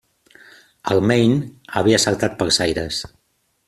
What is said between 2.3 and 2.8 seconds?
pels